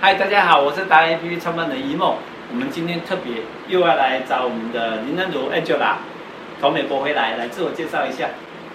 [0.00, 2.14] 嗨，大家好，我是达人 APP 创办人一梦。
[2.50, 5.94] 我们今天特别又要来找我们的林恩如 Angela，
[6.60, 8.28] 从美国回来，来自我介绍一下。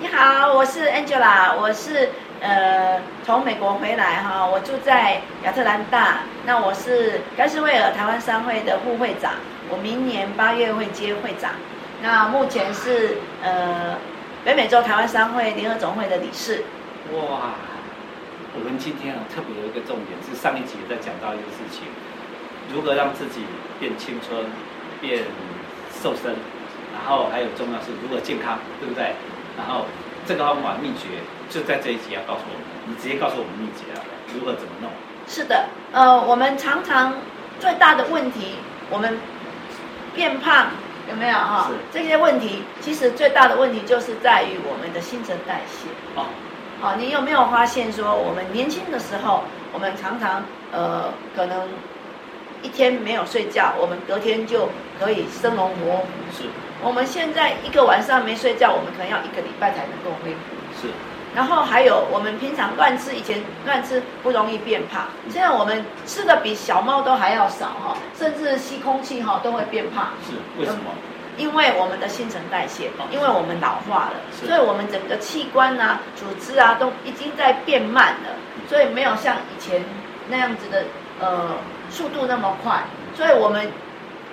[0.00, 2.08] 你好，我是 Angela，我是
[2.40, 6.20] 呃从美国回来哈，我住在亚特兰大。
[6.46, 9.32] 那我是盖世威尔台湾商会的副会长，
[9.68, 11.50] 我明年八月会接会长。
[12.00, 13.98] 那目前是呃
[14.42, 16.64] 北美洲台湾商会联合总会的理事。
[17.12, 17.52] 哇，
[18.54, 21.84] 我们今天啊特别有一个重点，是上一集也在讲到一个事情，
[22.74, 23.42] 如何让自己
[23.78, 24.46] 变青春、
[25.00, 25.24] 变
[25.90, 26.34] 瘦身，
[26.92, 29.14] 然后还有重要是如何健康，对不对？
[29.56, 29.86] 然后
[30.26, 34.02] 这个方法秘诀就在这一集要告诉我们，你直接告诉我们秘诀啊，
[34.34, 34.90] 如何怎么弄？
[35.26, 37.14] 是的，呃，我们常常
[37.58, 38.56] 最大的问题，
[38.90, 39.18] 我们
[40.14, 40.68] 变胖
[41.08, 41.68] 有没有哈？
[41.68, 45.88] 是这些问题其实最大的问题就是在于我们的新陈代谢。
[46.14, 46.26] 哦，
[46.80, 51.68] 好，你有没有发现说，我们年轻的时候，我们常常呃可能
[52.62, 54.66] 一天没有睡觉，我们隔天就
[54.98, 56.06] 可以生龙活虎。
[56.32, 56.44] 是。
[56.82, 60.38] 我们现在一个晚上没睡觉，我们可能要一个礼拜才能够恢复。
[60.80, 60.88] 是。
[61.34, 70.08] 然后还有我们平常乱吃，以前乱吃不容易变胖，现在我们吃的比小猫都还要少哈，甚至吸空气哈都会变胖。
[70.26, 70.32] 是。
[70.58, 70.90] 为什么？
[71.40, 78.28] 因为我们的新陈代谢，因为我们老化了，所以我们整个器官啊、组织啊都已经在变慢了，
[78.68, 79.82] 所以没有像以前
[80.28, 80.84] 那样子的
[81.18, 81.56] 呃
[81.88, 82.82] 速度那么快。
[83.16, 83.72] 所以我们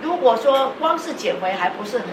[0.00, 2.06] 如果说光是减肥还不是很。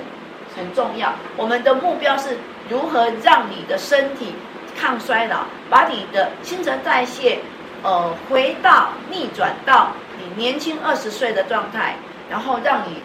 [0.57, 2.35] 很重要，我们的目标是
[2.67, 4.33] 如何让你的身体
[4.75, 7.37] 抗衰老，把你的新陈代谢，
[7.83, 11.95] 呃，回到逆转到你年轻二十岁的状态，
[12.29, 13.01] 然后让你，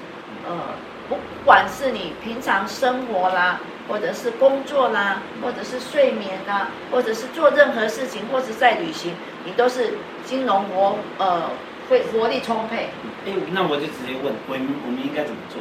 [0.49, 0.57] 呃，
[1.09, 9.13] 不管是你平常生活啦，或者是工作啦，或者是睡眠啦，或者是做任何事情，或者是在旅行，
[9.45, 9.95] 你都是
[10.25, 11.51] 金融活，呃，
[11.89, 12.89] 会活力充沛。
[13.27, 15.61] 哎，那我就直接问，我们我们应该怎么做？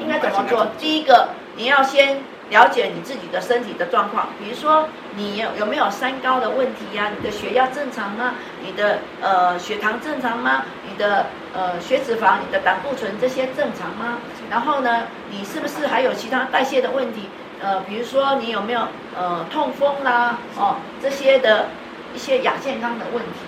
[0.00, 0.66] 应该怎么做？
[0.78, 2.20] 第一个，你要先
[2.50, 8.34] 了解你自己的身体的状况，比如说你有有没有三高的问题呀、你的血压正常吗？
[8.64, 10.62] 你的呃血糖正常吗？
[10.88, 14.18] 你的呃血脂肪、你的胆固醇这些正常吗？
[14.48, 17.28] 然后呢，你是不是还有其他代谢的问题？
[17.60, 18.86] 呃，比如说你有没有
[19.18, 20.38] 呃痛风啦？
[20.56, 21.66] 哦，这些的
[22.14, 23.40] 一些亚健康的问题。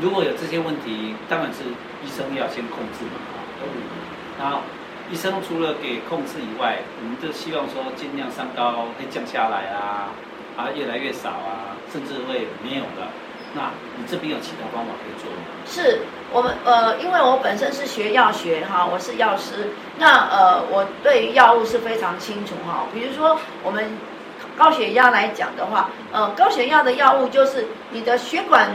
[0.00, 1.64] 如果有这些问题，当然是
[2.04, 3.18] 医生要先控制嘛。
[4.38, 4.60] 然后。
[5.10, 10.12] 医生除了给控制以外，我们就希望说尽量三高会降下来啊，
[10.56, 13.08] 啊越来越少啊，甚至会没有了。
[13.54, 15.48] 那你这边有其他方法可以做吗？
[15.64, 22.84] 是我们呃，因为我本身是学药学哈，我是药师，那呃，我对于药物是非常清楚哈。
[22.92, 23.90] 比如说我们
[24.58, 28.68] 高血压来讲的话，呃，高血压的药物就是你的血管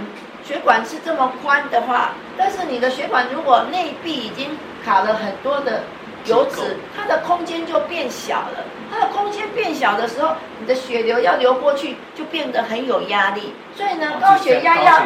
[0.44, 5.84] 血管是这么宽的话，但是你的血管如果内壁已经卡了很多的。
[6.26, 8.64] 油脂，它的空间就变小了。
[8.92, 13.54] 它的空间变小的时候，你的血流要流过去，就变得很有压力。
[13.76, 15.00] 所以呢，哦、高血压药，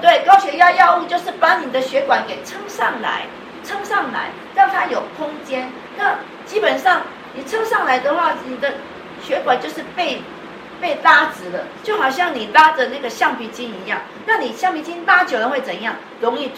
[0.00, 3.22] 对，高血压药物就是把你的血管给撑上来，
[3.64, 5.70] 撑上来，让它有空间。
[5.98, 6.14] 那
[6.44, 7.02] 基本上
[7.34, 8.74] 你撑上来的话，你的
[9.22, 10.22] 血管就是被
[10.80, 13.98] 被拉直了，就好像你拉着那个橡皮筋一样。
[14.24, 15.96] 那你橡皮筋拉久了会怎样？
[16.20, 16.52] 容易。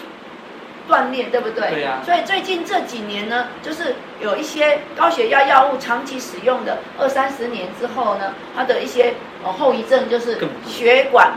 [0.89, 1.69] 锻炼对不对？
[1.69, 2.03] 对呀、啊。
[2.03, 9.13] 所以最近这几年呢，就是有一些高血压药物长期使用的二三十年之后呢，它的一些
[9.43, 11.33] 呃后遗症就是血管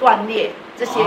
[0.00, 1.00] 断裂这些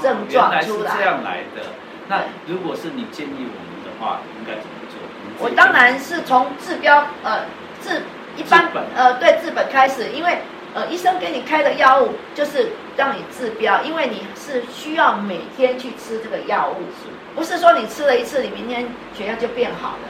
[0.00, 0.48] 症状出来。
[0.48, 1.62] 哦、原来是这样来的。
[2.08, 5.44] 那如果是你建议我们的话，应该怎么做？
[5.44, 7.40] 我当然是从治标呃
[7.82, 8.02] 治
[8.36, 10.38] 一般本呃对治本开始，因为。
[10.74, 16.82] 呃，医生给你开的药物就是让你治标，因为你是需要每天去吃这个药物，
[17.34, 20.08] 不是说你吃了一次，你明天血压就变好了。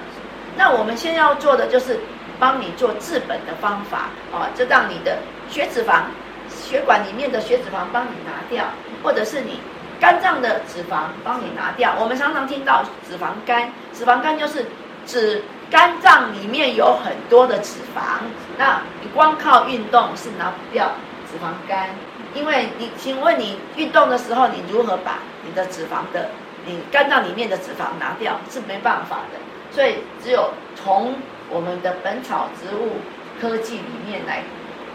[0.57, 1.99] 那我们先要做的就是
[2.39, 6.03] 帮你做治本的方法啊，就让你的血脂肪、
[6.51, 8.67] 血管里面的血脂肪帮你拿掉，
[9.03, 9.61] 或者是你
[9.99, 11.95] 肝脏的脂肪帮你拿掉。
[11.99, 14.67] 我们常常听到脂肪肝，脂肪肝就是
[15.11, 15.43] 指。
[15.71, 18.19] 肝脏里面有很多的脂肪，
[18.59, 20.91] 那你光靠运动是拿不掉
[21.31, 21.91] 脂肪肝，
[22.35, 26.29] 因为你，请问你运动的时候，你如何把你的脂肪的，
[26.67, 29.39] 你肝脏里面的脂肪拿掉是没办法的，
[29.71, 31.15] 所以只有从
[31.49, 32.97] 我们的本草植物
[33.41, 34.43] 科技里面来，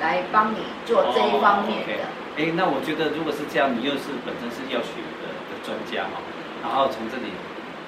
[0.01, 2.03] 来帮你做这一方面的。
[2.35, 6.19] 哎、那我觉得如果是这样，你又是本身是药学的的专家哈，
[6.61, 7.31] 然后从这里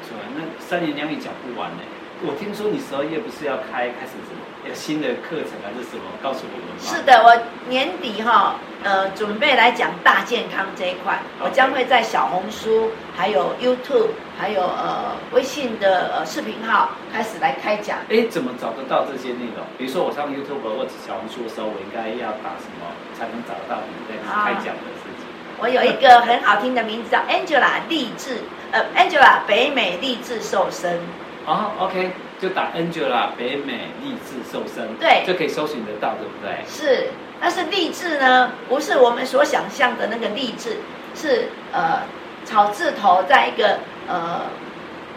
[0.07, 1.83] 出来，那三言两语讲不完呢。
[2.25, 4.41] 我听说你十二月不是要开开始什么？
[4.67, 6.09] 有新的课程还是什么？
[6.21, 6.81] 告诉我们吗？
[6.81, 7.29] 是的，我
[7.69, 17.99] 年底哈，呃，准备来讲大健康这一块.我将会在小红书、还有 YouTube、还有呃微信的呃视频号开始来开讲。
[18.09, 19.61] 哎，怎么找得到这些内容？
[19.77, 25.23] 比如说我上 YouTube 或者小红书的时候，我应该要打什么才能找到你在开讲的事情？
[25.59, 28.41] 我有一个很好听的名字叫 Angela 励志，
[28.71, 30.99] 呃，Angela 北美励志瘦身。
[31.47, 32.11] 哦，OK，
[32.41, 36.59] 就打 Angela 北美励志瘦身，对，就可以搜寻得到，对不对？
[36.67, 37.07] 是，
[37.39, 40.75] 但是励志呢，不是我们所想象的那个励志，
[41.15, 42.01] 是呃
[42.43, 43.79] 草字头在一个
[44.09, 44.41] 呃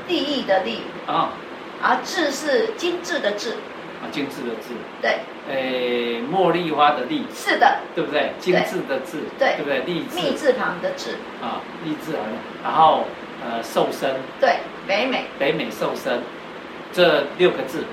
[0.06, 1.31] 利益的利啊，
[1.82, 3.56] 而志是精致的致。
[4.00, 4.69] 啊，精致的致，
[5.03, 5.19] 对，
[5.50, 8.33] 诶，茉莉花的莉，是的，对不对？
[8.38, 9.81] 精致的致，对，对不对？
[9.81, 12.23] 励志，密字旁的志，啊，励志啊，
[12.65, 13.05] 然后
[13.43, 14.57] 呃，瘦身，对，
[14.87, 16.21] 北美，北美瘦身，
[16.93, 17.85] 这六个字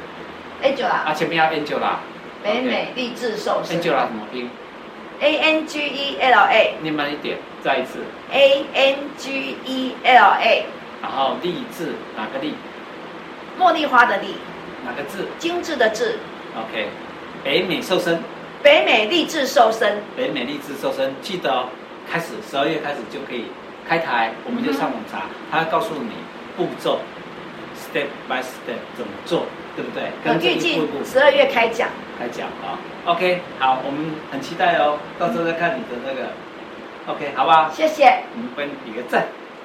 [0.61, 1.97] ，Angela，啊，前面要 Angela，
[2.43, 4.49] 北美励志瘦身，Angela 怎么拼
[5.19, 7.99] ？A N G E L A，念慢一点，再一次
[8.31, 10.65] ，A N G E L A，
[11.01, 12.53] 然后励志哪个励？
[13.59, 14.35] 茉莉花的莉。
[14.85, 15.25] 哪个字？
[15.37, 16.17] 精致的致。
[16.55, 16.87] OK，
[17.43, 18.21] 北美瘦身。
[18.63, 20.01] 北美励志瘦身。
[20.15, 21.67] 北美励志瘦身，记得哦，
[22.09, 23.45] 开始十二月开始就可以
[23.87, 26.11] 开台，我们就上网查，他会告诉你
[26.55, 26.99] 步骤
[27.75, 29.45] ，step by step 怎么做，
[29.75, 30.11] 对不对？
[30.23, 31.05] 跟着一步一步。
[31.05, 31.89] 十二月开讲。
[32.19, 36.31] 开讲啊，OK，好，我们很期待哦，到时候再看你的那个
[37.05, 37.69] ，OK，好不好？
[37.71, 38.23] 谢谢。
[38.33, 39.27] 我们帮你比个赞。